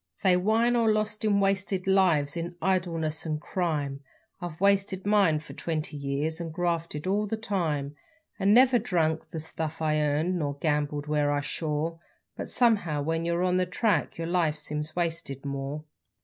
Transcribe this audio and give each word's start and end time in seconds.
_They 0.23 0.35
whine 0.35 0.75
o' 0.75 0.83
lost 0.83 1.23
an' 1.23 1.39
wasted 1.41 1.85
lives 1.85 2.35
in 2.35 2.55
idleness 2.59 3.23
and 3.23 3.39
crime 3.39 3.99
I've 4.41 4.59
wasted 4.59 5.05
mine 5.05 5.37
for 5.37 5.53
twenty 5.53 5.95
years, 5.95 6.41
and 6.41 6.51
grafted 6.51 7.05
all 7.05 7.27
the 7.27 7.37
time 7.37 7.95
And 8.39 8.51
never 8.51 8.79
drunk 8.79 9.27
the 9.29 9.39
stuff 9.39 9.79
I 9.79 10.01
earned, 10.01 10.39
nor 10.39 10.55
gambled 10.55 11.05
when 11.05 11.27
I 11.27 11.41
shore 11.41 11.99
But 12.35 12.49
somehow 12.49 13.03
when 13.03 13.25
yer 13.25 13.43
on 13.43 13.57
the 13.57 13.67
track 13.67 14.17
yer 14.17 14.25
life 14.25 14.57
seems 14.57 14.95
wasted 14.95 15.45
more. 15.45 15.83